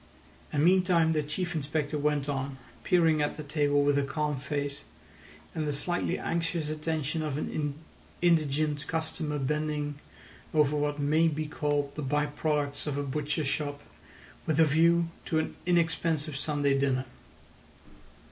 And 0.51 0.65
meantime 0.65 1.11
the 1.11 1.21
Chief 1.21 1.53
Inspector 1.53 1.95
went 1.95 2.27
on, 2.27 2.57
peering 2.83 3.21
at 3.21 3.37
the 3.37 3.43
table 3.43 3.83
with 3.83 3.99
a 3.99 4.03
calm 4.03 4.35
face 4.37 4.83
and 5.53 5.67
the 5.67 5.73
slightly 5.73 6.17
anxious 6.17 6.71
attention 6.71 7.21
of 7.21 7.37
an 7.37 7.75
indigent 8.19 8.87
customer 8.87 9.37
bending 9.37 9.99
over 10.55 10.75
what 10.75 10.97
may 10.99 11.27
be 11.27 11.45
called 11.45 11.93
the 11.93 12.01
by 12.01 12.25
products 12.25 12.87
of 12.87 12.97
a 12.97 13.03
butcher's 13.03 13.47
shop 13.47 13.83
with 14.47 14.59
a 14.59 14.65
view 14.65 15.09
to 15.25 15.37
an 15.37 15.55
inexpensive 15.67 16.35
Sunday 16.35 16.75
dinner. 16.79 17.05